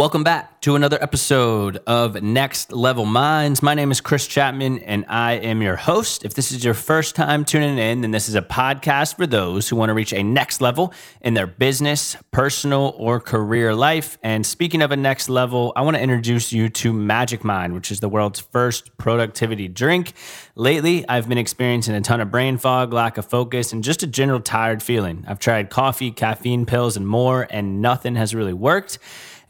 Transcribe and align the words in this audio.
Welcome 0.00 0.24
back 0.24 0.62
to 0.62 0.76
another 0.76 0.96
episode 1.02 1.76
of 1.86 2.22
Next 2.22 2.72
Level 2.72 3.04
Minds. 3.04 3.62
My 3.62 3.74
name 3.74 3.90
is 3.90 4.00
Chris 4.00 4.26
Chapman 4.26 4.78
and 4.78 5.04
I 5.10 5.34
am 5.34 5.60
your 5.60 5.76
host. 5.76 6.24
If 6.24 6.32
this 6.32 6.52
is 6.52 6.64
your 6.64 6.72
first 6.72 7.14
time 7.14 7.44
tuning 7.44 7.76
in, 7.76 8.00
then 8.00 8.10
this 8.10 8.26
is 8.26 8.34
a 8.34 8.40
podcast 8.40 9.16
for 9.16 9.26
those 9.26 9.68
who 9.68 9.76
want 9.76 9.90
to 9.90 9.94
reach 9.94 10.14
a 10.14 10.22
next 10.22 10.62
level 10.62 10.94
in 11.20 11.34
their 11.34 11.46
business, 11.46 12.16
personal, 12.30 12.94
or 12.96 13.20
career 13.20 13.74
life. 13.74 14.16
And 14.22 14.46
speaking 14.46 14.80
of 14.80 14.90
a 14.90 14.96
next 14.96 15.28
level, 15.28 15.74
I 15.76 15.82
want 15.82 15.98
to 15.98 16.02
introduce 16.02 16.50
you 16.50 16.70
to 16.70 16.94
Magic 16.94 17.44
Mind, 17.44 17.74
which 17.74 17.90
is 17.90 18.00
the 18.00 18.08
world's 18.08 18.40
first 18.40 18.96
productivity 18.96 19.68
drink. 19.68 20.14
Lately, 20.54 21.06
I've 21.10 21.28
been 21.28 21.36
experiencing 21.36 21.94
a 21.94 22.00
ton 22.00 22.22
of 22.22 22.30
brain 22.30 22.56
fog, 22.56 22.94
lack 22.94 23.18
of 23.18 23.26
focus, 23.26 23.74
and 23.74 23.84
just 23.84 24.02
a 24.02 24.06
general 24.06 24.40
tired 24.40 24.82
feeling. 24.82 25.26
I've 25.28 25.40
tried 25.40 25.68
coffee, 25.68 26.10
caffeine 26.10 26.64
pills, 26.64 26.96
and 26.96 27.06
more, 27.06 27.46
and 27.50 27.82
nothing 27.82 28.14
has 28.14 28.34
really 28.34 28.54
worked. 28.54 28.98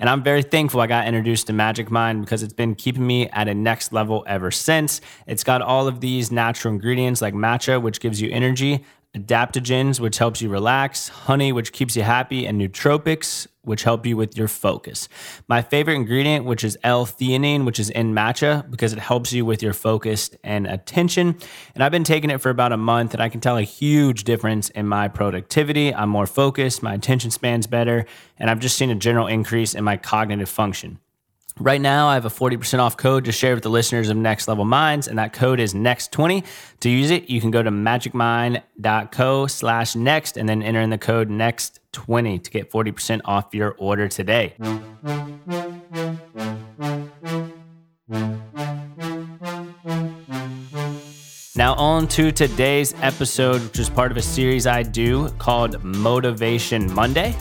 And 0.01 0.09
I'm 0.09 0.23
very 0.23 0.43
thankful 0.43 0.81
I 0.81 0.87
got 0.87 1.07
introduced 1.07 1.47
to 1.49 1.53
Magic 1.53 1.91
Mind 1.91 2.23
because 2.23 2.43
it's 2.43 2.55
been 2.55 2.75
keeping 2.75 3.07
me 3.07 3.29
at 3.29 3.49
a 3.49 3.55
next 3.55 3.93
level 3.93 4.25
ever 4.27 4.51
since. 4.51 5.03
It's 5.27 5.45
got 5.45 5.61
all 5.61 5.87
of 5.87 6.01
these 6.01 6.33
natural 6.33 6.73
ingredients 6.73 7.21
like 7.21 7.35
matcha, 7.35 7.81
which 7.83 8.01
gives 8.01 8.19
you 8.19 8.31
energy, 8.31 8.83
adaptogens, 9.17 9.99
which 9.99 10.19
helps 10.19 10.41
you 10.41 10.49
relax, 10.49 11.09
honey, 11.09 11.53
which 11.53 11.73
keeps 11.73 11.97
you 11.97 12.03
happy, 12.03 12.47
and 12.47 12.61
nootropics, 12.61 13.47
which 13.63 13.83
help 13.83 14.07
you 14.07 14.17
with 14.17 14.37
your 14.37 14.49
focus. 14.49 15.09
My 15.49 15.63
favorite 15.63 15.95
ingredient, 15.95 16.45
which 16.45 16.65
is 16.65 16.79
L-theanine, 16.83 17.65
which 17.65 17.79
is 17.79 17.91
in 17.91 18.15
matcha 18.15 18.69
because 18.71 18.93
it 18.93 18.99
helps 18.99 19.33
you 19.33 19.45
with 19.45 19.63
your 19.63 19.73
focus 19.73 20.31
and 20.43 20.67
attention. 20.67 21.37
And 21.75 21.85
I've 21.85 21.93
been 21.93 22.05
taking 22.05 22.31
it 22.31 22.41
for 22.41 22.51
about 22.51 22.73
a 22.73 22.77
month 22.77 23.13
and 23.13 23.23
I 23.23 23.29
can 23.29 23.41
tell 23.41 23.59
a 23.59 23.63
huge 23.63 24.25
difference 24.25 24.71
in 24.71 24.87
my 24.87 25.09
productivity. 25.09 25.95
I'm 25.95 26.09
more 26.09 26.27
focused, 26.27 26.83
my 26.83 26.95
attention 26.95 27.31
span's 27.31 27.67
better, 27.67 28.07
and 28.39 28.49
I've 28.49 28.61
just 28.61 28.79
seen 28.79 28.91
a 28.91 28.95
general 28.95 29.27
increase 29.27 29.75
in 29.75 29.85
my 29.85 29.97
cognitive 29.97 30.49
function. 30.49 31.01
Right 31.59 31.81
now, 31.81 32.09
I 32.09 32.15
have 32.15 32.25
a 32.25 32.31
40% 32.31 32.79
off 32.79 32.97
code 32.97 33.25
to 33.25 33.33
share 33.33 33.55
with 33.55 33.63
the 33.63 33.71
listeners 33.71 34.09
of 34.09 34.17
Next 34.17 34.49
Level 34.49 34.65
Minds, 34.65 35.09
and 35.09 35.19
that 35.19 35.33
code 35.33 35.61
is 35.61 35.75
NEXT20. 35.75 36.45
To 36.81 36.89
use 36.89 37.11
it, 37.11 37.29
you 37.29 37.41
can 37.41 37.51
go 37.51 37.63
to 37.63 37.71
magicmind.co 37.71 39.47
slash 39.47 39.97
next 39.97 40.37
and 40.37 40.49
then 40.49 40.63
enter 40.63 40.81
in 40.81 40.91
the 40.91 40.99
code 40.99 41.29
NEXT20 41.29 42.43
to 42.43 42.51
get 42.51 42.71
40% 42.71 43.21
off 43.25 43.55
your 43.55 43.75
order 43.79 44.09
today. 44.09 44.55
Now, 51.57 51.75
on 51.75 52.09
to 52.09 52.33
today's 52.33 52.95
episode, 53.03 53.61
which 53.63 53.79
is 53.79 53.91
part 53.91 54.11
of 54.11 54.17
a 54.17 54.23
series 54.23 54.67
I 54.67 54.83
do 54.83 55.29
called 55.33 55.85
Motivation 55.85 56.91
Monday 56.95 57.35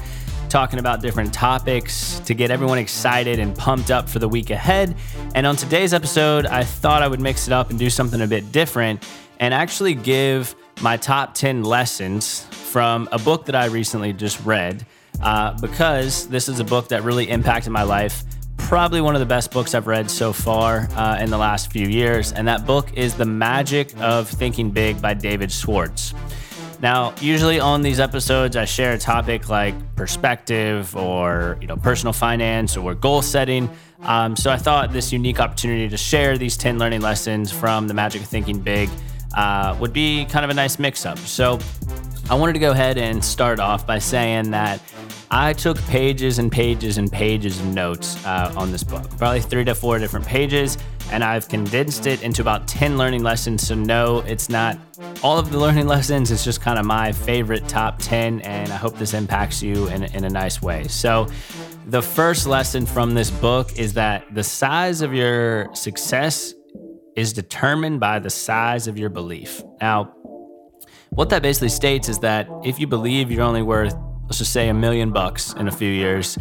talking 0.50 0.80
about 0.80 1.02
different 1.02 1.34
topics 1.34 2.20
to 2.22 2.34
get 2.34 2.52
everyone 2.52 2.78
excited 2.78 3.40
and 3.40 3.56
pumped 3.56 3.92
up 3.92 4.10
for 4.10 4.20
the 4.20 4.28
week 4.28 4.50
ahead. 4.50 4.96
And 5.36 5.46
on 5.46 5.56
today's 5.56 5.94
episode, 5.94 6.46
I 6.46 6.64
thought 6.64 7.02
I 7.04 7.08
would 7.08 7.20
mix 7.20 7.48
it 7.48 7.54
up 7.54 7.70
and 7.70 7.78
do 7.78 7.90
something 7.90 8.22
a 8.22 8.28
bit 8.28 8.52
different 8.52 9.08
and 9.40 9.54
actually 9.54 9.94
give 9.94 10.56
my 10.82 10.98
top 10.98 11.34
10 11.34 11.64
lessons 11.64 12.46
from 12.46 13.08
a 13.12 13.20
book 13.20 13.46
that 13.46 13.56
I 13.56 13.66
recently 13.66 14.12
just 14.14 14.44
read 14.46 14.86
uh, 15.22 15.58
because 15.60 16.28
this 16.28 16.50
is 16.50 16.60
a 16.60 16.64
book 16.64 16.90
that 16.90 17.04
really 17.04 17.30
impacted 17.30 17.72
my 17.72 17.84
life. 17.84 18.24
Probably 18.58 19.02
one 19.02 19.16
of 19.16 19.20
the 19.20 19.26
best 19.26 19.52
books 19.52 19.74
I've 19.74 19.88
read 19.88 20.10
so 20.12 20.34
far 20.34 20.88
uh, 20.96 21.18
in 21.20 21.30
the 21.30 21.38
last 21.38 21.72
few 21.72 21.88
years. 21.88 22.34
And 22.34 22.48
that 22.48 22.66
book 22.66 22.94
is 22.94 23.16
The 23.16 23.26
Magic 23.26 23.96
of 24.00 24.28
Thinking 24.28 24.72
Big 24.72 25.02
by 25.02 25.14
David 25.14 25.52
Schwartz. 25.52 26.14
Now, 26.82 27.14
usually 27.20 27.60
on 27.60 27.82
these 27.82 28.00
episodes, 28.00 28.56
I 28.56 28.66
share 28.66 28.94
a 28.94 28.98
topic 28.98 29.50
like 29.50 29.76
perspective 29.96 30.96
or 30.96 31.58
you 31.60 31.68
know 31.68 31.76
personal 31.76 32.14
finance 32.14 32.78
or 32.78 32.96
goal 32.96 33.22
setting. 33.22 33.70
Um, 34.04 34.36
so 34.36 34.50
I 34.50 34.58
thought 34.58 34.94
this 34.94 35.12
unique 35.12 35.42
opportunity 35.42 35.90
to 35.90 35.98
share 35.98 36.38
these 36.38 36.56
10 36.56 36.80
learning 36.80 37.02
lessons 37.02 37.52
from 37.52 37.88
the 37.88 37.94
Magic 37.94 38.22
of 38.22 38.28
Thinking 38.30 38.60
Big 38.60 38.90
uh, 39.36 39.76
would 39.80 39.92
be 39.92 40.26
kind 40.26 40.46
of 40.46 40.52
a 40.52 40.54
nice 40.54 40.80
mix 40.80 41.06
up. 41.06 41.18
So 41.20 41.60
I 42.30 42.36
wanted 42.36 42.54
to 42.54 42.60
go 42.60 42.72
ahead 42.72 42.98
and 42.98 43.24
start 43.24 43.60
off 43.60 43.86
by 43.86 44.00
saying 44.00 44.52
that 44.52 44.82
I 45.32 45.54
took 45.54 45.78
pages 45.88 46.40
and 46.40 46.52
pages 46.52 46.98
and 46.98 47.12
pages 47.12 47.60
of 47.60 47.66
notes 47.68 48.24
uh, 48.26 48.54
on 48.56 48.72
this 48.72 48.84
book, 48.84 49.10
probably 49.18 49.42
three 49.42 49.66
to 49.66 49.76
four 49.76 50.00
different 50.00 50.26
pages, 50.26 50.78
and 51.12 51.24
I've 51.24 51.48
condensed 51.48 52.08
it 52.08 52.22
into 52.22 52.42
about 52.42 52.68
10 52.68 52.98
learning 52.98 53.24
lessons. 53.24 53.68
So, 53.68 53.76
no, 53.76 54.20
it's 54.22 54.50
not 54.50 54.78
all 55.24 55.38
of 55.38 55.52
the 55.52 55.58
learning 55.58 55.88
lessons, 55.96 56.32
it's 56.32 56.44
just 56.44 56.62
kind 56.62 56.80
of 56.80 56.86
my 56.86 57.12
favorite 57.12 57.68
top 57.68 57.98
10, 58.00 58.42
and 58.42 58.72
I 58.72 58.76
hope 58.76 58.98
this 58.98 59.14
impacts 59.14 59.62
you 59.62 59.88
in, 59.88 60.04
in 60.04 60.24
a 60.24 60.30
nice 60.30 60.62
way. 60.62 60.88
So, 60.88 61.28
the 61.86 62.02
first 62.02 62.46
lesson 62.46 62.86
from 62.86 63.14
this 63.14 63.32
book 63.32 63.78
is 63.78 63.94
that 63.94 64.24
the 64.34 64.44
size 64.44 65.02
of 65.02 65.14
your 65.14 65.74
success 65.74 66.54
is 67.16 67.34
determined 67.34 68.00
by 68.00 68.20
the 68.20 68.30
size 68.30 68.88
of 68.88 68.98
your 68.98 69.10
belief. 69.10 69.64
Now, 69.82 70.14
what 71.10 71.30
that 71.32 71.42
basically 71.42 71.70
states 71.70 72.08
is 72.08 72.20
that 72.20 72.48
if 72.64 72.80
you 72.80 72.86
believe 72.86 73.32
you're 73.32 73.44
only 73.44 73.64
worth 73.64 73.96
let's 74.30 74.38
just 74.38 74.54
say 74.54 74.70
a 74.70 74.74
million 74.76 75.12
bucks 75.12 75.54
in 75.54 75.68
a 75.68 75.72
few 75.72 75.90
years, 75.90 76.38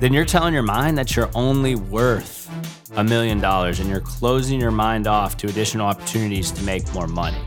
then 0.00 0.14
you're 0.14 0.24
telling 0.24 0.54
your 0.54 0.62
mind 0.62 0.96
that 0.96 1.14
you're 1.14 1.30
only 1.34 1.74
worth 1.74 2.47
a 2.98 3.04
million 3.04 3.40
dollars 3.40 3.78
and 3.78 3.88
you're 3.88 4.00
closing 4.00 4.60
your 4.60 4.72
mind 4.72 5.06
off 5.06 5.36
to 5.36 5.46
additional 5.46 5.86
opportunities 5.86 6.50
to 6.50 6.60
make 6.64 6.92
more 6.92 7.06
money. 7.06 7.38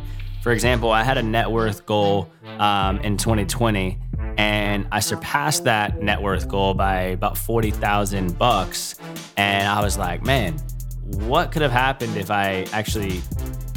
For 0.42 0.54
example, 0.54 0.92
I 0.92 1.04
had 1.04 1.18
a 1.18 1.24
net 1.24 1.52
worth 1.52 1.86
goal 1.86 2.32
um, 2.58 3.00
in 3.00 3.18
2020 3.18 4.00
and 4.38 4.88
I 4.94 5.02
surpassed 5.02 5.66
that 5.66 6.02
net 6.02 6.22
worth 6.22 6.48
goal 6.48 6.74
by 6.74 7.02
about 7.02 7.38
40,000 7.38 8.38
bucks. 8.38 8.96
And 9.36 9.68
I 9.68 9.82
was 9.82 9.98
like, 9.98 10.24
man, 10.24 10.58
what 11.04 11.52
could 11.52 11.62
have 11.62 11.72
happened 11.72 12.16
if 12.16 12.32
I 12.32 12.66
actually 12.72 13.22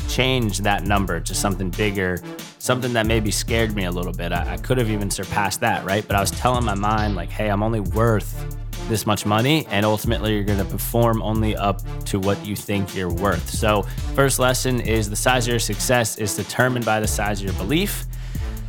changed 0.08 0.62
that 0.62 0.84
number 0.84 1.18
to 1.18 1.34
something 1.34 1.70
bigger, 1.70 2.22
something 2.58 2.92
that 2.92 3.04
maybe 3.04 3.32
scared 3.32 3.74
me 3.74 3.86
a 3.86 3.90
little 3.90 4.12
bit. 4.12 4.30
I, 4.30 4.52
I 4.52 4.56
could 4.58 4.78
have 4.78 4.90
even 4.90 5.10
surpassed 5.10 5.58
that, 5.60 5.84
right? 5.84 6.06
But 6.06 6.14
I 6.14 6.20
was 6.20 6.30
telling 6.30 6.64
my 6.64 6.76
mind, 6.76 7.16
like, 7.16 7.30
hey, 7.30 7.48
I'm 7.48 7.64
only 7.64 7.80
worth 7.80 8.56
this 8.88 9.06
much 9.06 9.26
money, 9.26 9.66
and 9.70 9.84
ultimately 9.86 10.34
you're 10.34 10.44
going 10.44 10.58
to 10.58 10.64
perform 10.64 11.22
only 11.22 11.56
up 11.56 11.80
to 12.06 12.18
what 12.18 12.44
you 12.44 12.56
think 12.56 12.94
you're 12.94 13.12
worth. 13.12 13.48
So, 13.50 13.82
first 14.14 14.38
lesson 14.38 14.80
is 14.80 15.10
the 15.10 15.16
size 15.16 15.46
of 15.46 15.52
your 15.52 15.60
success 15.60 16.18
is 16.18 16.36
determined 16.36 16.84
by 16.84 17.00
the 17.00 17.06
size 17.06 17.40
of 17.40 17.46
your 17.46 17.54
belief. 17.54 18.04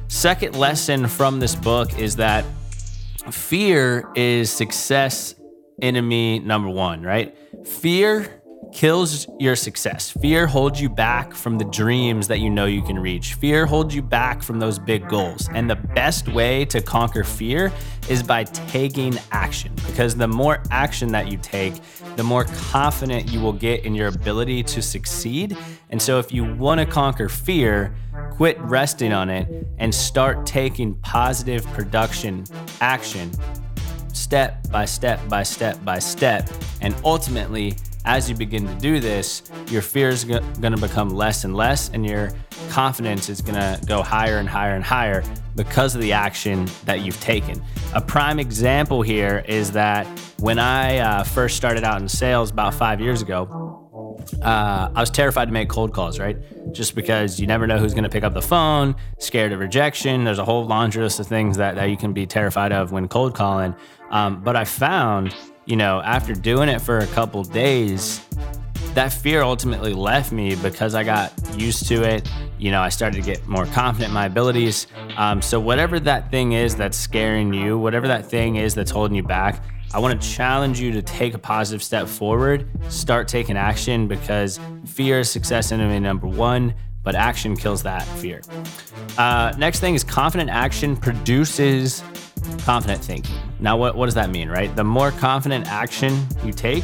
Second 0.07 0.55
lesson 0.55 1.07
from 1.07 1.39
this 1.39 1.55
book 1.55 1.97
is 1.99 2.15
that 2.17 2.45
fear 3.31 4.09
is 4.15 4.51
success 4.51 5.35
enemy 5.81 6.39
number 6.39 6.69
one, 6.69 7.01
right? 7.01 7.35
Fear 7.65 8.41
kills 8.75 9.25
your 9.39 9.55
success. 9.55 10.11
Fear 10.11 10.47
holds 10.47 10.81
you 10.81 10.89
back 10.89 11.33
from 11.33 11.57
the 11.57 11.63
dreams 11.63 12.27
that 12.27 12.39
you 12.39 12.49
know 12.49 12.65
you 12.65 12.81
can 12.81 12.99
reach. 12.99 13.35
Fear 13.35 13.65
holds 13.65 13.95
you 13.95 14.01
back 14.01 14.43
from 14.43 14.59
those 14.59 14.77
big 14.77 15.07
goals. 15.07 15.47
And 15.53 15.69
the 15.69 15.77
best 15.77 16.27
way 16.27 16.65
to 16.65 16.81
conquer 16.81 17.23
fear 17.23 17.71
is 18.09 18.21
by 18.21 18.43
taking 18.43 19.17
action 19.31 19.71
because 19.87 20.17
the 20.17 20.27
more 20.27 20.61
action 20.71 21.09
that 21.13 21.31
you 21.31 21.37
take, 21.37 21.73
the 22.17 22.23
more 22.23 22.43
confident 22.43 23.31
you 23.31 23.39
will 23.39 23.53
get 23.53 23.85
in 23.85 23.95
your 23.95 24.09
ability 24.09 24.61
to 24.63 24.81
succeed. 24.81 25.55
And 25.89 26.01
so 26.01 26.19
if 26.19 26.33
you 26.33 26.43
want 26.43 26.81
to 26.81 26.85
conquer 26.85 27.29
fear, 27.29 27.95
quit 28.31 28.59
resting 28.59 29.13
on 29.13 29.29
it 29.29 29.47
and 29.77 29.95
start 29.95 30.45
taking 30.45 30.95
positive 30.95 31.65
production 31.67 32.43
action 32.81 33.31
step 34.11 34.69
by 34.69 34.83
step 34.83 35.21
by 35.29 35.43
step 35.43 35.81
by 35.85 35.99
step. 35.99 36.49
And 36.81 36.93
ultimately, 37.05 37.77
as 38.05 38.29
you 38.29 38.35
begin 38.35 38.67
to 38.67 38.75
do 38.75 38.99
this, 38.99 39.43
your 39.69 39.81
fear 39.81 40.09
is 40.09 40.23
going 40.23 40.61
to 40.61 40.77
become 40.77 41.09
less 41.09 41.43
and 41.43 41.55
less, 41.55 41.89
and 41.89 42.05
your 42.05 42.31
confidence 42.69 43.29
is 43.29 43.41
going 43.41 43.55
to 43.55 43.83
go 43.85 44.01
higher 44.01 44.37
and 44.37 44.47
higher 44.47 44.75
and 44.75 44.83
higher 44.83 45.23
because 45.55 45.95
of 45.95 46.01
the 46.01 46.13
action 46.13 46.67
that 46.85 47.01
you've 47.01 47.19
taken. 47.19 47.61
A 47.93 48.01
prime 48.01 48.39
example 48.39 49.01
here 49.01 49.43
is 49.47 49.71
that 49.71 50.05
when 50.39 50.59
I 50.59 50.97
uh, 50.99 51.23
first 51.23 51.57
started 51.57 51.83
out 51.83 52.01
in 52.01 52.07
sales 52.07 52.51
about 52.51 52.73
five 52.73 53.01
years 53.01 53.21
ago, 53.21 53.84
uh, 54.41 54.91
I 54.93 54.99
was 54.99 55.09
terrified 55.09 55.45
to 55.45 55.51
make 55.51 55.69
cold 55.69 55.93
calls, 55.93 56.19
right? 56.19 56.37
Just 56.73 56.95
because 56.95 57.39
you 57.39 57.47
never 57.47 57.67
know 57.67 57.77
who's 57.77 57.93
going 57.93 58.03
to 58.03 58.09
pick 58.09 58.23
up 58.23 58.33
the 58.33 58.41
phone, 58.41 58.95
scared 59.19 59.51
of 59.51 59.59
rejection. 59.59 60.23
There's 60.23 60.39
a 60.39 60.45
whole 60.45 60.65
laundry 60.65 61.03
list 61.03 61.19
of 61.19 61.27
things 61.27 61.57
that, 61.57 61.75
that 61.75 61.85
you 61.85 61.97
can 61.97 62.13
be 62.13 62.25
terrified 62.25 62.71
of 62.71 62.91
when 62.91 63.07
cold 63.07 63.35
calling. 63.35 63.75
Um, 64.09 64.43
but 64.43 64.55
I 64.55 64.65
found 64.65 65.33
you 65.65 65.75
know, 65.75 66.01
after 66.01 66.33
doing 66.33 66.69
it 66.69 66.79
for 66.79 66.99
a 66.99 67.07
couple 67.07 67.43
days, 67.43 68.23
that 68.93 69.11
fear 69.11 69.41
ultimately 69.41 69.93
left 69.93 70.31
me 70.31 70.55
because 70.55 70.95
I 70.95 71.03
got 71.03 71.33
used 71.57 71.87
to 71.87 72.03
it. 72.03 72.29
You 72.57 72.71
know, 72.71 72.81
I 72.81 72.89
started 72.89 73.17
to 73.17 73.23
get 73.23 73.45
more 73.47 73.65
confident 73.65 74.09
in 74.09 74.13
my 74.13 74.27
abilities. 74.27 74.87
Um, 75.17 75.41
so, 75.41 75.59
whatever 75.59 75.99
that 76.01 76.31
thing 76.31 76.53
is 76.53 76.75
that's 76.75 76.97
scaring 76.97 77.53
you, 77.53 77.77
whatever 77.77 78.07
that 78.07 78.25
thing 78.25 78.55
is 78.55 78.75
that's 78.75 78.91
holding 78.91 79.15
you 79.15 79.23
back, 79.23 79.63
I 79.95 79.99
want 79.99 80.21
to 80.21 80.29
challenge 80.29 80.77
you 80.81 80.91
to 80.91 81.01
take 81.01 81.35
a 81.35 81.37
positive 81.37 81.81
step 81.81 82.09
forward, 82.09 82.67
start 82.89 83.29
taking 83.29 83.55
action 83.55 84.09
because 84.09 84.59
fear 84.85 85.21
is 85.21 85.31
success 85.31 85.71
enemy 85.71 86.01
number 86.01 86.27
one, 86.27 86.73
but 87.01 87.15
action 87.15 87.55
kills 87.55 87.81
that 87.83 88.03
fear. 88.03 88.41
Uh, 89.17 89.53
next 89.57 89.79
thing 89.79 89.95
is 89.95 90.03
confident 90.03 90.49
action 90.49 90.97
produces 90.97 92.03
confident 92.65 93.01
thinking. 93.05 93.37
Now, 93.61 93.77
what, 93.77 93.95
what 93.95 94.07
does 94.07 94.15
that 94.15 94.29
mean, 94.31 94.49
right? 94.49 94.75
The 94.75 94.83
more 94.83 95.11
confident 95.11 95.67
action 95.67 96.27
you 96.43 96.51
take, 96.51 96.83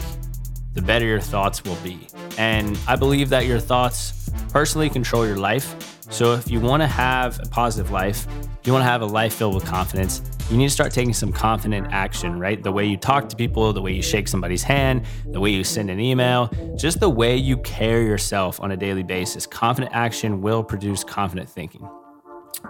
the 0.74 0.82
better 0.82 1.06
your 1.06 1.20
thoughts 1.20 1.66
will 1.66 1.76
be. 1.84 2.08
And 2.38 2.80
I 2.88 2.96
believe 2.96 3.28
that 3.28 3.46
your 3.46 3.60
thoughts 3.60 4.32
personally 4.54 4.90
control 4.90 5.28
your 5.28 5.36
life. 5.36 5.91
So 6.12 6.34
if 6.34 6.52
you 6.52 6.60
want 6.60 6.84
to 6.84 6.88
have 6.88 7.40
a 7.40 7.48
positive 7.48 7.90
life, 7.90 8.28
you 8.66 8.74
want 8.74 8.84
to 8.84 8.88
have 8.88 9.02
a 9.02 9.06
life 9.06 9.34
filled 9.34 9.56
with 9.56 9.66
confidence, 9.66 10.22
you 10.52 10.58
need 10.58 10.68
to 10.68 10.74
start 10.74 10.92
taking 10.92 11.14
some 11.14 11.32
confident 11.32 11.88
action, 11.92 12.38
right? 12.38 12.62
The 12.62 12.72
way 12.72 12.86
you 12.86 12.98
talk 12.98 13.30
to 13.30 13.36
people, 13.38 13.72
the 13.72 13.82
way 13.82 13.94
you 13.94 14.02
shake 14.02 14.28
somebody's 14.28 14.62
hand, 14.62 15.06
the 15.28 15.40
way 15.40 15.52
you 15.52 15.64
send 15.64 15.90
an 15.90 16.02
email, 16.02 16.52
just 16.76 17.00
the 17.00 17.10
way 17.10 17.38
you 17.38 17.58
carry 17.58 18.06
yourself 18.06 18.60
on 18.60 18.72
a 18.72 18.78
daily 18.78 19.04
basis. 19.04 19.48
Confident 19.48 19.96
action 19.96 20.42
will 20.42 20.64
produce 20.64 21.04
confident 21.06 21.50
thinking. 21.50 21.88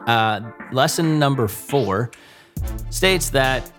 Uh, 0.06 0.52
lesson 0.72 1.18
number 1.18 1.48
four 1.48 2.12
states 2.92 3.32
that 3.32 3.70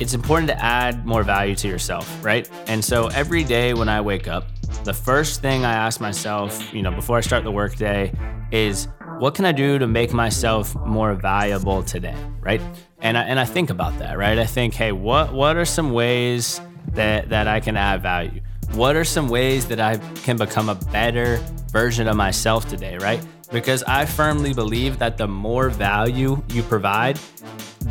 it's 0.00 0.14
important 0.14 0.48
to 0.48 0.60
add 0.60 1.04
more 1.04 1.22
value 1.22 1.54
to 1.56 1.68
yourself, 1.68 2.24
right? 2.24 2.48
And 2.66 2.82
so 2.82 3.08
every 3.08 3.44
day 3.44 3.74
when 3.74 3.90
I 3.90 4.00
wake 4.00 4.26
up, 4.26 4.46
the 4.84 4.94
first 4.94 5.42
thing 5.42 5.64
I 5.64 5.72
ask 5.72 6.00
myself, 6.00 6.72
you 6.72 6.82
know, 6.82 6.90
before 6.90 7.18
I 7.18 7.20
start 7.20 7.44
the 7.44 7.50
workday 7.50 8.12
is 8.50 8.88
what 9.18 9.34
can 9.34 9.44
I 9.44 9.52
do 9.52 9.78
to 9.78 9.86
make 9.86 10.12
myself 10.12 10.74
more 10.76 11.14
valuable 11.14 11.82
today, 11.82 12.16
right? 12.40 12.60
And 13.00 13.18
I, 13.18 13.22
and 13.22 13.38
I 13.38 13.44
think 13.44 13.70
about 13.70 13.98
that, 13.98 14.16
right? 14.16 14.38
I 14.38 14.46
think, 14.46 14.74
hey, 14.74 14.92
what 14.92 15.32
what 15.32 15.56
are 15.56 15.64
some 15.64 15.92
ways 15.92 16.60
that 16.92 17.28
that 17.28 17.46
I 17.46 17.60
can 17.60 17.76
add 17.76 18.02
value? 18.02 18.40
What 18.72 18.96
are 18.96 19.04
some 19.04 19.28
ways 19.28 19.66
that 19.66 19.80
I 19.80 19.96
can 20.22 20.36
become 20.36 20.68
a 20.68 20.74
better 20.74 21.38
version 21.70 22.06
of 22.08 22.16
myself 22.16 22.68
today, 22.68 22.96
right? 22.98 23.24
Because 23.50 23.82
I 23.84 24.04
firmly 24.04 24.52
believe 24.52 24.98
that 24.98 25.16
the 25.16 25.26
more 25.26 25.70
value 25.70 26.42
you 26.50 26.62
provide, 26.62 27.18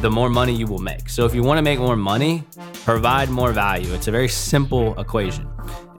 the 0.01 0.09
more 0.09 0.29
money 0.29 0.53
you 0.53 0.67
will 0.67 0.79
make. 0.79 1.09
So 1.09 1.25
if 1.25 1.33
you 1.33 1.41
want 1.43 1.57
to 1.57 1.63
make 1.63 1.79
more 1.79 1.95
money, 1.95 2.43
provide 2.85 3.29
more 3.29 3.51
value. 3.51 3.91
It's 3.93 4.07
a 4.07 4.11
very 4.11 4.29
simple 4.29 4.97
equation. 4.99 5.47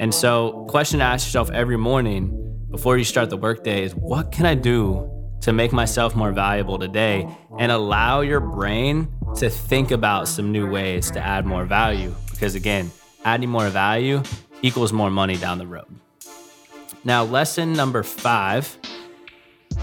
And 0.01 0.15
so, 0.15 0.65
question 0.69 1.01
to 1.01 1.05
ask 1.05 1.27
yourself 1.27 1.51
every 1.51 1.77
morning 1.77 2.67
before 2.71 2.97
you 2.99 3.05
start 3.05 3.31
the 3.31 3.37
workday 3.37 3.83
is 3.83 3.95
what 3.95 4.31
can 4.31 4.47
I 4.47 4.55
do 4.55 5.11
to 5.41 5.53
make 5.53 5.73
myself 5.73 6.15
more 6.15 6.33
valuable 6.33 6.79
today 6.79 7.29
and 7.59 7.73
allow 7.73 8.21
your 8.21 8.41
brain 8.41 9.09
to 9.37 9.51
think 9.51 9.91
about 9.91 10.29
some 10.29 10.53
new 10.53 10.69
ways 10.71 11.11
to 11.13 11.21
add 11.21 11.47
more 11.47 11.65
value 11.65 12.15
because 12.31 12.55
again, 12.55 12.91
adding 13.25 13.49
more 13.49 13.69
value 13.69 14.23
equals 14.63 14.93
more 14.93 15.11
money 15.11 15.37
down 15.37 15.59
the 15.59 15.67
road. 15.67 15.87
Now, 17.05 17.25
lesson 17.25 17.73
number 17.73 18.03
5 18.03 18.79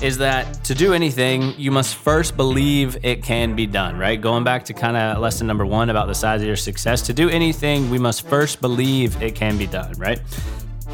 is 0.02 0.18
that 0.18 0.64
to 0.66 0.76
do 0.76 0.94
anything, 0.94 1.54
you 1.58 1.72
must 1.72 1.96
first 1.96 2.36
believe 2.36 2.98
it 3.04 3.24
can 3.24 3.56
be 3.56 3.66
done, 3.66 3.98
right? 3.98 4.20
Going 4.20 4.44
back 4.44 4.66
to 4.66 4.74
kind 4.74 4.98
of 4.98 5.20
lesson 5.20 5.48
number 5.48 5.66
one 5.66 5.90
about 5.90 6.08
the 6.08 6.16
size 6.16 6.42
of 6.42 6.48
your 6.48 6.56
success, 6.56 7.02
to 7.04 7.14
do 7.14 7.30
anything, 7.30 7.90
we 7.90 7.98
must 7.98 8.28
first 8.28 8.62
believe 8.62 9.22
it 9.22 9.36
can 9.36 9.58
be 9.58 9.68
done, 9.68 9.94
right? 9.94 10.20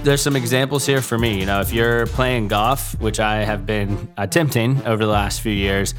There's 0.03 0.21
some 0.21 0.36
examples 0.36 0.86
here 0.86 1.01
for 1.01 1.18
me. 1.18 1.39
You 1.39 1.45
know, 1.45 1.62
if 1.62 1.74
you're 1.74 2.07
playing 2.07 2.48
golf, 2.48 3.00
which 3.01 3.19
I 3.19 3.44
have 3.44 3.65
been 3.65 4.12
attempting 4.18 4.86
over 4.86 5.04
the 5.04 5.12
last 5.12 5.42
few 5.42 5.51
years, 5.51 5.94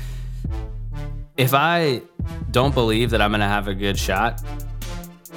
if 1.36 1.54
I 1.54 2.02
don't 2.50 2.74
believe 2.74 3.10
that 3.10 3.20
I'm 3.20 3.30
going 3.30 3.40
to 3.40 3.46
have 3.46 3.68
a 3.68 3.74
good 3.74 3.98
shot, 3.98 4.42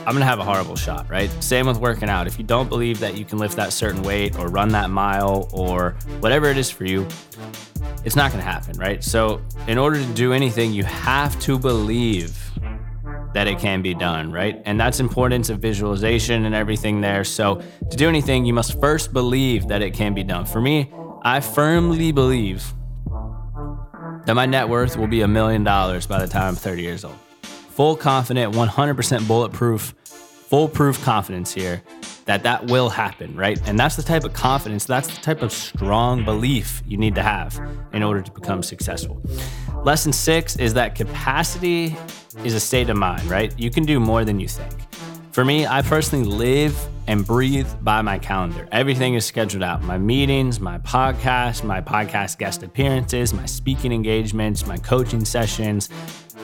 I'm 0.07 0.13
gonna 0.13 0.25
have 0.25 0.37
a 0.37 0.43
horrible 0.43 0.75
shot, 0.75 1.09
right? 1.09 1.31
Same 1.43 1.65
with 1.65 1.77
working 1.79 2.09
out. 2.09 2.27
If 2.27 2.37
you 2.37 2.45
don't 2.45 2.69
believe 2.69 2.99
that 2.99 3.17
you 3.17 3.25
can 3.25 3.39
lift 3.39 3.55
that 3.55 3.73
certain 3.73 4.03
weight 4.03 4.37
or 4.37 4.49
run 4.49 4.69
that 4.69 4.91
mile 4.91 5.49
or 5.51 5.95
whatever 6.19 6.47
it 6.47 6.57
is 6.57 6.69
for 6.69 6.85
you, 6.85 7.07
it's 8.03 8.15
not 8.15 8.29
gonna 8.31 8.43
happen, 8.43 8.77
right? 8.77 9.03
So, 9.03 9.41
in 9.67 9.79
order 9.79 9.97
to 9.97 10.13
do 10.13 10.31
anything, 10.31 10.73
you 10.73 10.83
have 10.83 11.39
to 11.41 11.57
believe 11.57 12.37
that 13.33 13.47
it 13.47 13.57
can 13.57 13.81
be 13.81 13.95
done, 13.95 14.31
right? 14.31 14.61
And 14.65 14.79
that's 14.79 14.99
importance 14.99 15.49
of 15.49 15.57
visualization 15.57 16.45
and 16.45 16.53
everything 16.53 17.01
there. 17.01 17.23
So, 17.23 17.61
to 17.89 17.97
do 17.97 18.07
anything, 18.07 18.45
you 18.45 18.53
must 18.53 18.79
first 18.79 19.11
believe 19.11 19.67
that 19.69 19.81
it 19.81 19.95
can 19.95 20.13
be 20.13 20.23
done. 20.23 20.45
For 20.45 20.61
me, 20.61 20.91
I 21.23 21.39
firmly 21.39 22.11
believe 22.11 22.63
that 24.25 24.35
my 24.35 24.45
net 24.45 24.69
worth 24.69 24.97
will 24.97 25.07
be 25.07 25.21
a 25.21 25.27
million 25.27 25.63
dollars 25.63 26.05
by 26.05 26.19
the 26.19 26.27
time 26.27 26.49
I'm 26.49 26.55
30 26.55 26.83
years 26.83 27.03
old 27.03 27.15
full 27.75 27.97
confident, 27.97 28.55
100% 28.55 29.27
bulletproof, 29.27 29.93
foolproof 30.05 31.03
confidence 31.03 31.53
here 31.53 31.83
that 32.23 32.43
that 32.43 32.65
will 32.67 32.87
happen, 32.87 33.35
right? 33.35 33.59
And 33.67 33.77
that's 33.77 33.97
the 33.97 34.03
type 34.03 34.23
of 34.23 34.33
confidence, 34.33 34.85
that's 34.85 35.09
the 35.09 35.21
type 35.21 35.41
of 35.41 35.51
strong 35.51 36.23
belief 36.23 36.81
you 36.87 36.97
need 36.97 37.15
to 37.15 37.21
have 37.21 37.59
in 37.91 38.01
order 38.01 38.21
to 38.21 38.31
become 38.31 38.63
successful. 38.63 39.21
Lesson 39.83 40.13
six 40.13 40.55
is 40.55 40.73
that 40.75 40.95
capacity 40.95 41.95
is 42.45 42.53
a 42.53 42.59
state 42.61 42.89
of 42.89 42.95
mind, 42.95 43.23
right? 43.29 43.53
You 43.59 43.69
can 43.69 43.83
do 43.83 43.99
more 43.99 44.23
than 44.23 44.39
you 44.39 44.47
think. 44.47 44.73
For 45.33 45.43
me, 45.43 45.67
I 45.67 45.81
personally 45.81 46.25
live 46.25 46.77
and 47.07 47.27
breathe 47.27 47.67
by 47.81 48.01
my 48.01 48.17
calendar. 48.17 48.69
Everything 48.71 49.15
is 49.15 49.25
scheduled 49.25 49.63
out 49.63 49.83
my 49.83 49.97
meetings, 49.97 50.61
my 50.61 50.77
podcast, 50.79 51.65
my 51.65 51.81
podcast 51.81 52.37
guest 52.37 52.63
appearances, 52.63 53.33
my 53.33 53.45
speaking 53.45 53.91
engagements, 53.91 54.65
my 54.65 54.77
coaching 54.77 55.25
sessions, 55.25 55.89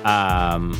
um, 0.03 0.77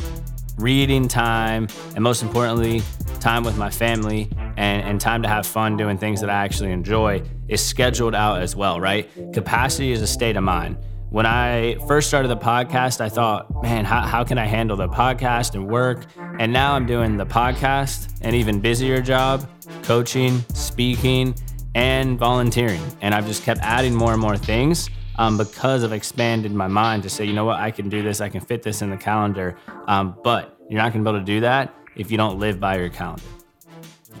reading 0.58 1.08
time, 1.08 1.68
and 1.94 2.02
most 2.02 2.22
importantly, 2.22 2.82
time 3.20 3.44
with 3.44 3.56
my 3.56 3.70
family 3.70 4.28
and, 4.56 4.82
and 4.82 5.00
time 5.00 5.22
to 5.22 5.28
have 5.28 5.46
fun 5.46 5.76
doing 5.76 5.96
things 5.96 6.20
that 6.20 6.30
I 6.30 6.44
actually 6.44 6.72
enjoy 6.72 7.22
is 7.48 7.64
scheduled 7.64 8.14
out 8.14 8.42
as 8.42 8.56
well, 8.56 8.80
right? 8.80 9.08
Capacity 9.32 9.92
is 9.92 10.02
a 10.02 10.06
state 10.06 10.36
of 10.36 10.44
mind. 10.44 10.76
When 11.10 11.26
I 11.26 11.76
first 11.86 12.08
started 12.08 12.28
the 12.28 12.36
podcast, 12.36 13.00
I 13.00 13.08
thought, 13.08 13.62
man, 13.62 13.84
how, 13.84 14.00
how 14.00 14.24
can 14.24 14.38
I 14.38 14.46
handle 14.46 14.76
the 14.76 14.88
podcast 14.88 15.54
and 15.54 15.68
work? 15.68 16.06
And 16.38 16.52
now 16.52 16.72
I'm 16.74 16.86
doing 16.86 17.18
the 17.18 17.26
podcast, 17.26 18.08
an 18.22 18.34
even 18.34 18.60
busier 18.60 19.02
job, 19.02 19.46
coaching, 19.82 20.40
speaking, 20.54 21.34
and 21.74 22.18
volunteering. 22.18 22.80
And 23.02 23.14
I've 23.14 23.26
just 23.26 23.42
kept 23.42 23.60
adding 23.60 23.94
more 23.94 24.12
and 24.12 24.20
more 24.20 24.38
things 24.38 24.88
um, 25.16 25.36
because 25.36 25.84
I've 25.84 25.92
expanded 25.92 26.52
my 26.52 26.68
mind 26.68 27.02
to 27.04 27.10
say, 27.10 27.24
you 27.24 27.32
know 27.32 27.44
what, 27.44 27.60
I 27.60 27.70
can 27.70 27.88
do 27.88 28.02
this, 28.02 28.20
I 28.20 28.28
can 28.28 28.40
fit 28.40 28.62
this 28.62 28.82
in 28.82 28.90
the 28.90 28.96
calendar. 28.96 29.56
Um, 29.86 30.16
but 30.22 30.56
you're 30.68 30.80
not 30.80 30.92
gonna 30.92 31.04
be 31.04 31.10
able 31.10 31.20
to 31.20 31.24
do 31.24 31.40
that 31.40 31.74
if 31.96 32.10
you 32.10 32.16
don't 32.16 32.38
live 32.38 32.58
by 32.58 32.78
your 32.78 32.88
calendar. 32.88 33.24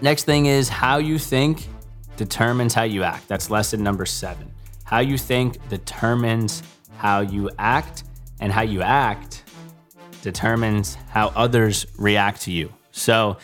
Next 0.00 0.24
thing 0.24 0.46
is 0.46 0.68
how 0.68 0.98
you 0.98 1.18
think 1.18 1.66
determines 2.16 2.74
how 2.74 2.82
you 2.82 3.02
act. 3.02 3.28
That's 3.28 3.50
lesson 3.50 3.82
number 3.82 4.04
seven. 4.04 4.52
How 4.84 4.98
you 5.00 5.16
think 5.16 5.56
determines 5.68 6.62
how 6.96 7.20
you 7.20 7.50
act, 7.58 8.04
and 8.40 8.52
how 8.52 8.62
you 8.62 8.82
act 8.82 9.44
determines 10.22 10.96
how 11.10 11.28
others 11.28 11.86
react 11.96 12.42
to 12.42 12.52
you. 12.52 12.72
So 12.90 13.38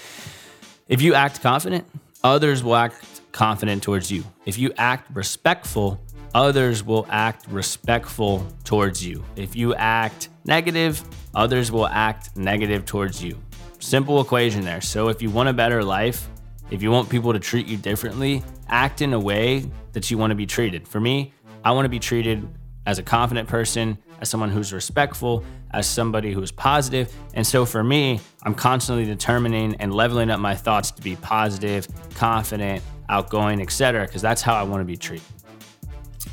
if 0.88 1.02
you 1.02 1.14
act 1.14 1.40
confident, 1.40 1.86
others 2.22 2.62
will 2.62 2.76
act 2.76 3.20
confident 3.32 3.82
towards 3.82 4.10
you. 4.10 4.24
If 4.44 4.58
you 4.58 4.72
act 4.76 5.14
respectful, 5.14 6.00
others 6.34 6.82
will 6.84 7.06
act 7.08 7.46
respectful 7.48 8.46
towards 8.64 9.04
you. 9.04 9.24
If 9.36 9.56
you 9.56 9.74
act 9.74 10.28
negative, 10.44 11.02
others 11.34 11.70
will 11.70 11.86
act 11.86 12.36
negative 12.36 12.84
towards 12.84 13.22
you. 13.22 13.36
Simple 13.78 14.20
equation 14.20 14.64
there. 14.64 14.80
So 14.80 15.08
if 15.08 15.22
you 15.22 15.30
want 15.30 15.48
a 15.48 15.52
better 15.52 15.84
life, 15.84 16.28
if 16.70 16.82
you 16.82 16.90
want 16.90 17.08
people 17.08 17.32
to 17.32 17.38
treat 17.38 17.66
you 17.66 17.76
differently, 17.76 18.42
act 18.68 19.00
in 19.00 19.12
a 19.12 19.20
way 19.20 19.64
that 19.92 20.10
you 20.10 20.18
want 20.18 20.30
to 20.30 20.34
be 20.34 20.46
treated. 20.46 20.86
For 20.86 21.00
me, 21.00 21.32
I 21.64 21.72
want 21.72 21.86
to 21.86 21.90
be 21.90 21.98
treated 21.98 22.46
as 22.86 22.98
a 22.98 23.02
confident 23.02 23.48
person, 23.48 23.98
as 24.20 24.28
someone 24.28 24.50
who's 24.50 24.72
respectful, 24.72 25.44
as 25.72 25.86
somebody 25.86 26.32
who's 26.32 26.50
positive. 26.50 27.14
And 27.34 27.46
so 27.46 27.64
for 27.64 27.84
me, 27.84 28.20
I'm 28.42 28.54
constantly 28.54 29.04
determining 29.04 29.76
and 29.76 29.94
leveling 29.94 30.30
up 30.30 30.40
my 30.40 30.54
thoughts 30.54 30.90
to 30.92 31.02
be 31.02 31.16
positive, 31.16 31.86
confident, 32.14 32.82
outgoing, 33.08 33.60
etc., 33.60 34.06
because 34.06 34.22
that's 34.22 34.42
how 34.42 34.54
I 34.54 34.62
want 34.62 34.80
to 34.80 34.84
be 34.84 34.96
treated. 34.96 35.26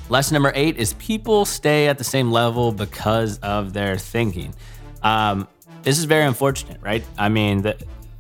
Lesson 0.07 0.35
number 0.35 0.51
eight 0.53 0.77
is 0.77 0.93
people 0.93 1.45
stay 1.45 1.88
at 1.88 1.97
the 1.97 2.03
same 2.03 2.31
level 2.31 2.71
because 2.71 3.39
of 3.39 3.74
their 3.74 3.97
thinking. 3.97 4.53
Um, 5.01 5.47
this 5.81 5.97
is 5.97 6.05
very 6.05 6.25
unfortunate, 6.25 6.79
right? 6.81 7.03
I 7.17 7.29
mean, 7.29 7.63
the, 7.63 7.77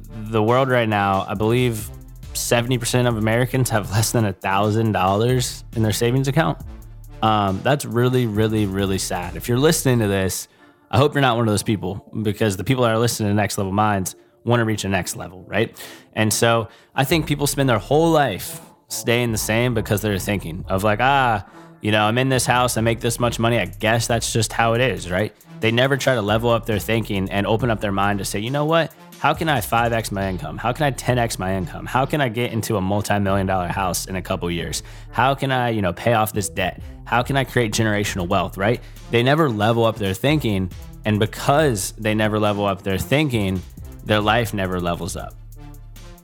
the 0.09 0.41
world 0.41 0.69
right 0.69 0.89
now, 0.89 1.25
I 1.27 1.35
believe 1.35 1.89
70% 2.33 3.07
of 3.07 3.17
Americans 3.17 3.69
have 3.69 3.91
less 3.91 4.11
than 4.11 4.25
$1,000 4.25 5.63
in 5.75 5.83
their 5.83 5.91
savings 5.91 6.27
account. 6.27 6.57
Um, 7.21 7.61
that's 7.63 7.85
really, 7.85 8.25
really, 8.25 8.65
really 8.65 8.97
sad. 8.97 9.35
If 9.35 9.47
you're 9.47 9.59
listening 9.59 9.99
to 9.99 10.07
this, 10.07 10.47
I 10.89 10.97
hope 10.97 11.13
you're 11.13 11.21
not 11.21 11.37
one 11.37 11.47
of 11.47 11.53
those 11.53 11.63
people 11.63 12.07
because 12.23 12.57
the 12.57 12.63
people 12.63 12.83
that 12.83 12.91
are 12.91 12.99
listening 12.99 13.29
to 13.29 13.35
Next 13.35 13.57
Level 13.57 13.71
Minds 13.71 14.15
want 14.43 14.59
to 14.59 14.65
reach 14.65 14.85
a 14.85 14.89
next 14.89 15.15
level, 15.15 15.43
right? 15.47 15.75
And 16.13 16.33
so 16.33 16.67
I 16.95 17.03
think 17.03 17.27
people 17.27 17.47
spend 17.47 17.67
their 17.69 17.79
whole 17.79 18.11
life 18.11 18.61
staying 18.87 19.31
the 19.31 19.37
same 19.37 19.73
because 19.73 20.01
they're 20.01 20.19
thinking 20.19 20.65
of 20.67 20.83
like, 20.83 20.99
ah, 21.01 21.45
you 21.85 21.91
know, 21.91 22.01
I'm 22.01 22.17
in 22.17 22.29
this 22.29 22.47
house, 22.47 22.77
I 22.77 22.81
make 22.81 22.99
this 22.99 23.19
much 23.19 23.37
money. 23.37 23.59
I 23.59 23.65
guess 23.65 24.07
that's 24.07 24.33
just 24.33 24.51
how 24.51 24.73
it 24.73 24.81
is, 24.81 25.11
right? 25.11 25.31
They 25.59 25.71
never 25.71 25.97
try 25.97 26.15
to 26.15 26.21
level 26.23 26.49
up 26.49 26.65
their 26.65 26.79
thinking 26.79 27.29
and 27.29 27.45
open 27.45 27.69
up 27.69 27.79
their 27.79 27.91
mind 27.91 28.17
to 28.17 28.25
say, 28.25 28.39
you 28.39 28.49
know 28.49 28.65
what? 28.65 28.91
How 29.19 29.35
can 29.35 29.49
I 29.49 29.59
5x 29.59 30.11
my 30.11 30.27
income? 30.27 30.57
How 30.57 30.73
can 30.73 30.87
I 30.87 30.91
10x 30.91 31.37
my 31.37 31.55
income? 31.55 31.85
How 31.85 32.07
can 32.07 32.21
I 32.21 32.29
get 32.29 32.51
into 32.51 32.77
a 32.77 32.81
multi-million 32.81 33.45
dollar 33.45 33.67
house 33.67 34.07
in 34.07 34.15
a 34.15 34.21
couple 34.23 34.49
years? 34.49 34.81
How 35.11 35.35
can 35.35 35.51
I, 35.51 35.69
you 35.69 35.83
know, 35.83 35.93
pay 35.93 36.13
off 36.13 36.33
this 36.33 36.49
debt? 36.49 36.81
How 37.03 37.21
can 37.21 37.37
I 37.37 37.43
create 37.43 37.71
generational 37.71 38.27
wealth, 38.27 38.57
right? 38.57 38.81
They 39.11 39.21
never 39.21 39.47
level 39.47 39.85
up 39.85 39.97
their 39.97 40.15
thinking 40.15 40.71
And 41.05 41.19
because 41.19 41.91
they 41.99 42.15
never 42.15 42.39
level 42.39 42.65
up 42.65 42.81
their 42.81 42.97
thinking, 42.97 43.61
their 44.05 44.21
life 44.21 44.55
never 44.55 44.81
levels 44.81 45.15
up, 45.15 45.35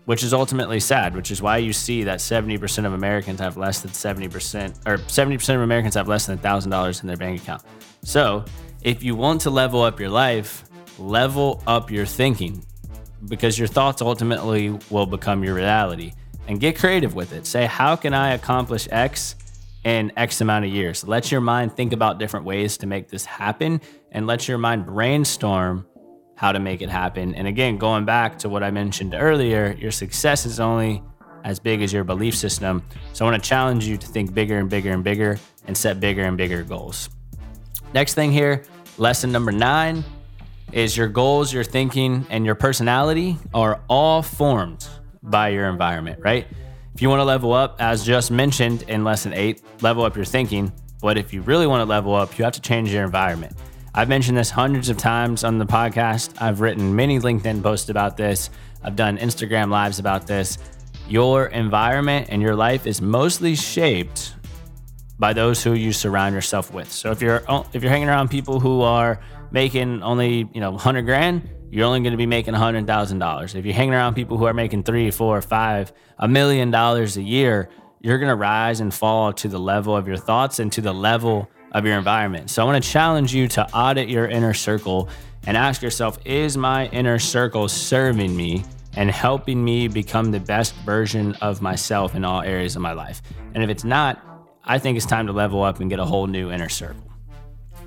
which 0.06 0.24
is 0.24 0.34
ultimately 0.34 0.80
sad, 0.80 1.16
which 1.16 1.32
is 1.32 1.42
why 1.42 1.58
you 1.58 1.74
see 1.74 2.04
that 2.04 2.20
70% 2.20 2.86
of 2.86 2.94
Americans 2.94 3.40
have 3.40 3.58
less 3.58 3.82
than 3.82 3.92
70%, 3.92 4.88
or 4.88 4.98
70% 4.98 5.56
of 5.56 5.62
Americans 5.62 5.96
have 5.96 6.08
less 6.08 6.26
than 6.26 6.38
$1,000 6.38 7.02
in 7.02 7.08
their 7.08 7.18
bank 7.18 7.42
account. 7.42 7.64
So 8.04 8.46
if 8.82 9.04
you 9.04 9.16
want 9.16 9.42
to 9.42 9.50
level 9.50 9.82
up 9.82 10.00
your 10.00 10.10
life, 10.10 10.64
level 10.98 11.62
up 11.68 11.92
your 11.92 12.06
thinking 12.06 12.64
because 13.28 13.58
your 13.58 13.68
thoughts 13.68 14.02
ultimately 14.02 14.78
will 14.90 15.06
become 15.06 15.44
your 15.44 15.54
reality 15.54 16.14
and 16.48 16.60
get 16.60 16.78
creative 16.78 17.14
with 17.14 17.34
it. 17.34 17.46
Say, 17.46 17.66
how 17.66 17.96
can 17.96 18.14
I 18.14 18.34
accomplish 18.34 18.88
X 18.92 19.36
in 19.84 20.12
X 20.18 20.42
amount 20.42 20.66
of 20.66 20.72
years? 20.72 21.08
Let 21.08 21.32
your 21.32 21.42
mind 21.42 21.74
think 21.74 21.94
about 21.94 22.18
different 22.18 22.46
ways 22.46 22.78
to 22.78 22.88
make 22.88 23.10
this 23.10 23.26
happen 23.26 23.82
and 24.12 24.26
let 24.26 24.48
your 24.48 24.58
mind 24.58 24.88
brainstorm 24.88 25.86
how 26.42 26.52
to 26.52 26.60
make 26.60 26.82
it 26.82 26.90
happen. 26.90 27.36
And 27.36 27.48
again, 27.48 27.78
going 27.78 28.04
back 28.04 28.40
to 28.40 28.50
what 28.50 28.64
I 28.64 28.72
mentioned 28.72 29.14
earlier, 29.14 29.78
your 29.80 29.92
success 29.92 30.48
is 30.48 30.60
only 30.60 31.04
as 31.44 31.60
big 31.60 31.84
as 31.84 31.94
your 31.94 32.04
belief 32.04 32.36
system. 32.36 32.82
So 33.14 33.24
I 33.24 33.30
want 33.30 33.44
to 33.44 33.48
challenge 33.48 33.86
you 33.86 33.96
to 33.96 34.08
think 34.08 34.34
bigger 34.34 34.58
and 34.58 34.68
bigger 34.68 34.92
and 34.92 35.04
bigger 35.04 35.38
and 35.68 35.78
set 35.78 36.00
bigger 36.00 36.24
and 36.24 36.36
bigger 36.36 36.64
goals. 36.64 37.12
Next 37.94 38.16
thing 38.16 38.32
here, 38.32 38.64
lesson 38.98 39.32
number 39.32 39.52
nine 39.52 40.04
is 40.72 40.98
your 40.98 41.08
goals, 41.08 41.54
your 41.54 41.64
thinking, 41.64 42.26
and 42.32 42.44
your 42.44 42.56
personality 42.56 43.38
are 43.54 43.80
all 43.88 44.24
formed 44.24 44.88
by 45.22 45.50
your 45.50 45.70
environment, 45.70 46.22
right? 46.24 46.48
If 46.96 47.04
you 47.04 47.10
want 47.10 47.20
to 47.20 47.26
level 47.26 47.54
up, 47.54 47.76
as 47.80 48.04
just 48.04 48.32
mentioned 48.32 48.82
in 48.88 49.04
lesson 49.04 49.32
eight, 49.34 49.62
level 49.82 50.04
up 50.06 50.16
your 50.16 50.26
thinking. 50.26 50.74
But 51.02 51.20
if 51.20 51.36
you 51.36 51.44
really 51.44 51.68
want 51.68 51.82
to 51.82 51.86
level 51.86 52.16
up, 52.16 52.40
you 52.40 52.46
have 52.46 52.54
to 52.54 52.62
change 52.62 52.92
your 52.92 53.04
environment. 53.04 53.56
I've 53.94 54.08
mentioned 54.08 54.38
this 54.38 54.50
hundreds 54.50 54.88
of 54.88 54.96
times 54.96 55.44
on 55.44 55.58
the 55.58 55.66
podcast. 55.66 56.42
I've 56.42 56.62
written 56.62 56.96
many 56.96 57.20
LinkedIn 57.20 57.62
posts 57.62 57.90
about 57.90 58.16
this. 58.16 58.50
I've 58.82 58.96
done 58.96 59.18
Instagram 59.18 59.70
lives 59.70 60.00
about 60.00 60.28
this. 60.28 60.58
Your 61.10 61.48
environment 61.48 62.28
and 62.30 62.42
your 62.42 62.56
life 62.56 62.88
is 62.88 63.02
mostly 63.02 63.54
shaped 63.54 64.36
by 65.20 65.34
those 65.34 65.62
who 65.62 65.74
you 65.74 65.92
surround 65.92 66.34
yourself 66.34 66.74
with. 66.74 66.90
So 66.90 67.12
if 67.12 67.22
you're 67.22 67.44
if 67.74 67.84
you're 67.84 67.92
hanging 67.92 68.08
around 68.08 68.30
people 68.30 68.62
who 68.62 68.82
are 68.82 69.20
making 69.52 70.02
only 70.04 70.50
you 70.54 70.62
know 70.62 70.72
100 70.72 71.02
grand, 71.02 71.50
you're 71.70 71.86
only 71.86 72.00
going 72.00 72.12
to 72.12 72.18
be 72.18 72.26
making 72.26 72.54
$100,000. 72.54 73.56
If 73.56 73.66
you're 73.66 73.74
hanging 73.74 73.94
around 73.94 74.14
people 74.14 74.38
who 74.38 74.46
are 74.46 74.54
making 74.54 74.84
three, 74.84 75.12
four, 75.12 75.42
five, 75.42 75.92
a 76.18 76.30
million 76.30 76.72
dollars 76.72 77.18
a 77.18 77.22
year, 77.22 77.70
you're 78.00 78.20
going 78.20 78.30
to 78.30 78.36
rise 78.36 78.80
and 78.80 78.94
fall 78.94 79.34
to 79.34 79.50
the 79.50 79.60
level 79.60 79.98
of 79.98 80.08
your 80.08 80.18
thoughts 80.18 80.60
and 80.60 80.72
to 80.72 80.82
the 80.82 80.94
level 80.94 81.50
of 81.72 81.86
your 81.86 81.98
environment. 81.98 82.50
So 82.50 82.62
I 82.62 82.66
want 82.66 82.84
to 82.84 82.90
challenge 82.90 83.34
you 83.34 83.48
to 83.50 83.68
audit 83.74 84.10
your 84.10 84.28
inner 84.28 84.54
circle 84.54 85.10
and 85.46 85.58
ask 85.58 85.82
yourself 85.82 86.20
is 86.26 86.58
my 86.58 86.88
inner 86.88 87.20
circle 87.20 87.68
serving 87.68 88.36
me 88.36 88.64
and 88.96 89.10
helping 89.10 89.64
me 89.64 89.88
become 89.88 90.32
the 90.32 90.40
best 90.40 90.76
version 90.78 91.34
of 91.36 91.62
myself 91.62 92.14
in 92.16 92.26
all 92.26 92.42
areas 92.42 92.76
of 92.76 92.82
my 92.82 92.94
life? 92.94 93.22
And 93.54 93.64
if 93.64 93.70
it's 93.70 93.84
not, 93.84 94.22
I 94.64 94.80
think 94.80 94.98
it's 94.98 95.06
time 95.06 95.28
to 95.28 95.34
level 95.34 95.64
up 95.64 95.80
and 95.80 95.90
get 95.90 96.00
a 96.00 96.06
whole 96.06 96.28
new 96.28 96.52
inner 96.52 96.70
circle. 96.70 97.04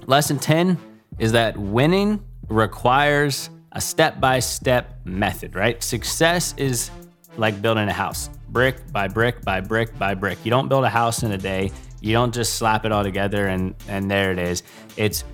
Lesson 0.06 0.38
10 0.38 0.78
is 1.18 1.32
that 1.32 1.56
winning 1.56 2.24
requires 2.48 3.50
a 3.72 3.80
step 3.80 4.20
by 4.20 4.38
step 4.38 4.98
method, 5.04 5.54
right? 5.54 5.82
Success 5.82 6.54
is 6.56 6.90
like 7.36 7.60
building 7.60 7.88
a 7.88 7.92
house 7.92 8.30
brick 8.48 8.92
by 8.92 9.08
brick 9.08 9.42
by 9.42 9.60
brick 9.60 9.98
by 9.98 10.14
brick. 10.14 10.38
You 10.44 10.50
don't 10.50 10.68
build 10.68 10.84
a 10.84 10.88
house 10.88 11.22
in 11.22 11.32
a 11.32 11.38
day. 11.38 11.72
You 12.04 12.12
don't 12.12 12.34
just 12.34 12.56
slap 12.56 12.84
it 12.84 12.92
all 12.92 13.02
together 13.02 13.46
and, 13.46 13.74
and 13.88 14.10
there 14.10 14.30
it 14.30 14.38
is. 14.38 14.62
It's 14.98 15.24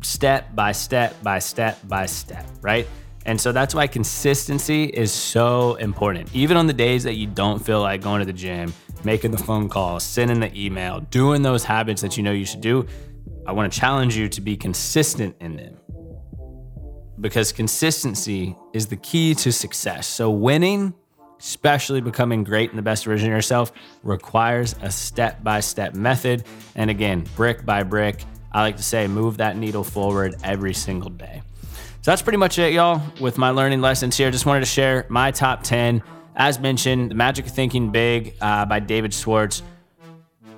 step 0.00 0.54
by 0.54 0.72
step 0.72 1.22
by 1.22 1.38
step 1.38 1.78
by 1.86 2.06
step, 2.06 2.46
right? 2.62 2.88
And 3.26 3.38
so 3.38 3.52
that's 3.52 3.74
why 3.74 3.86
consistency 3.86 4.84
is 4.84 5.12
so 5.12 5.74
important. 5.74 6.34
Even 6.34 6.56
on 6.56 6.66
the 6.66 6.72
days 6.72 7.04
that 7.04 7.16
you 7.16 7.26
don't 7.26 7.58
feel 7.58 7.82
like 7.82 8.00
going 8.00 8.20
to 8.20 8.24
the 8.24 8.32
gym, 8.32 8.72
making 9.04 9.32
the 9.32 9.38
phone 9.38 9.68
call, 9.68 10.00
sending 10.00 10.40
the 10.40 10.50
email, 10.58 11.00
doing 11.00 11.42
those 11.42 11.62
habits 11.62 12.00
that 12.00 12.16
you 12.16 12.22
know 12.22 12.32
you 12.32 12.46
should 12.46 12.62
do, 12.62 12.86
I 13.46 13.52
want 13.52 13.70
to 13.70 13.78
challenge 13.78 14.16
you 14.16 14.30
to 14.30 14.40
be 14.40 14.56
consistent 14.56 15.36
in 15.40 15.56
them 15.56 15.76
because 17.20 17.52
consistency 17.52 18.56
is 18.72 18.86
the 18.86 18.96
key 18.96 19.34
to 19.34 19.52
success. 19.52 20.06
So, 20.06 20.30
winning, 20.30 20.94
especially 21.38 22.00
becoming 22.00 22.44
great 22.44 22.70
and 22.70 22.78
the 22.78 22.82
best 22.82 23.04
version 23.04 23.28
of 23.28 23.36
yourself, 23.36 23.72
requires 24.02 24.74
a 24.82 24.90
step 24.90 25.42
by 25.42 25.60
step 25.60 25.94
method. 25.94 26.44
And 26.74 26.90
again, 26.90 27.26
brick 27.36 27.64
by 27.64 27.82
brick, 27.82 28.24
I 28.52 28.62
like 28.62 28.76
to 28.76 28.82
say, 28.82 29.06
move 29.06 29.38
that 29.38 29.56
needle 29.56 29.84
forward 29.84 30.36
every 30.42 30.74
single 30.74 31.10
day. 31.10 31.42
So, 32.02 32.12
that's 32.12 32.22
pretty 32.22 32.38
much 32.38 32.58
it, 32.58 32.72
y'all, 32.72 33.02
with 33.20 33.36
my 33.36 33.50
learning 33.50 33.80
lessons 33.80 34.16
here. 34.16 34.30
Just 34.30 34.46
wanted 34.46 34.60
to 34.60 34.66
share 34.66 35.06
my 35.08 35.32
top 35.32 35.64
10. 35.64 36.02
As 36.36 36.60
mentioned, 36.60 37.10
The 37.10 37.14
Magic 37.16 37.46
of 37.46 37.52
Thinking 37.52 37.90
Big 37.90 38.34
uh, 38.40 38.64
by 38.64 38.78
David 38.78 39.12
Schwartz 39.12 39.62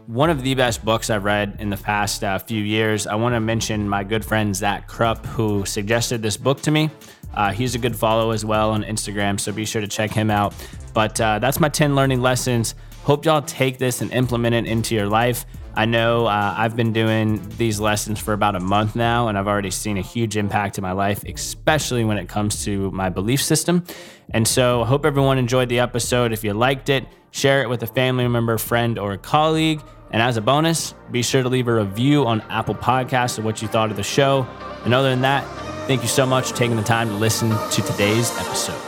one 0.09 0.31
of 0.31 0.43
the 0.43 0.55
best 0.55 0.83
books 0.83 1.11
I've 1.11 1.25
read 1.25 1.57
in 1.59 1.69
the 1.69 1.77
past 1.77 2.25
uh, 2.25 2.39
few 2.39 2.63
years. 2.63 3.07
I 3.07 3.15
want 3.17 3.35
to 3.35 3.41
mention 3.41 3.87
my 3.87 4.05
good 4.05 4.25
friend 4.25 4.57
Zach 4.57 4.89
Krupp, 4.89 5.27
who 5.27 5.67
suggested 5.67 6.23
this 6.23 6.39
book 6.39 6.63
to 6.63 6.71
me. 6.71 6.89
Uh, 7.35 7.53
he's 7.53 7.75
a 7.75 7.79
good 7.79 7.95
follow 7.95 8.31
as 8.31 8.43
well 8.43 8.71
on 8.71 8.85
Instagram, 8.85 9.39
so 9.39 9.53
be 9.53 9.67
sure 9.67 9.83
to 9.83 9.87
check 9.87 10.11
him 10.11 10.31
out. 10.31 10.55
But 10.95 11.21
uh, 11.21 11.41
that's 11.41 11.61
my 11.61 11.69
10 11.69 11.95
learning 11.95 12.23
lessons. 12.23 12.75
Hope 13.03 13.27
y'all 13.27 13.43
take 13.43 13.77
this 13.77 14.01
and 14.01 14.11
implement 14.11 14.55
it 14.55 14.65
into 14.67 14.95
your 14.95 15.07
life. 15.07 15.45
I 15.75 15.85
know 15.85 16.25
uh, 16.25 16.55
I've 16.57 16.75
been 16.75 16.95
doing 16.95 17.47
these 17.59 17.79
lessons 17.79 18.19
for 18.19 18.33
about 18.33 18.57
a 18.57 18.61
month 18.61 18.97
now, 18.97 19.29
and 19.29 19.37
I've 19.37 19.47
already 19.47 19.71
seen 19.71 19.99
a 19.99 20.03
huge 20.03 20.39
impact 20.39 20.79
in 20.79 20.83
my 20.83 20.93
life, 20.93 21.23
especially 21.25 22.05
when 22.05 22.17
it 22.17 22.31
comes 22.31 22.65
to 22.65 22.91
my 22.93 23.11
belief 23.11 23.43
system. 23.43 23.85
And 24.31 24.49
so 24.49 24.83
I 24.83 24.87
hope 24.87 25.05
everyone 25.05 25.37
enjoyed 25.37 25.69
the 25.69 25.81
episode. 25.81 26.33
If 26.33 26.45
you 26.45 26.55
liked 26.55 26.89
it, 26.89 27.05
share 27.31 27.61
it 27.63 27.69
with 27.69 27.83
a 27.83 27.87
family 27.87 28.27
member, 28.27 28.57
friend, 28.57 28.99
or 28.99 29.15
colleague. 29.19 29.83
And 30.11 30.23
as 30.23 30.37
a 30.37 30.41
bonus, 30.41 30.95
be 31.11 31.23
sure 31.23 31.43
to 31.43 31.49
leave 31.49 31.69
a 31.69 31.75
review 31.75 32.27
on 32.27 32.41
Apple 32.43 32.75
Podcasts 32.75 33.39
of 33.39 33.45
what 33.45 33.61
you 33.61 33.69
thought 33.69 33.91
of 33.91 33.97
the 33.97 34.03
show. 34.03 34.47
And 34.85 34.95
other 34.95 35.11
than 35.11 35.21
that, 35.23 35.45
thank 35.87 36.03
you 36.03 36.09
so 36.09 36.27
much 36.27 36.51
for 36.51 36.57
taking 36.57 36.77
the 36.77 36.83
time 36.83 37.09
to 37.09 37.15
listen 37.15 37.51
to 37.51 37.83
today's 37.83 38.31
episode. 38.39 38.88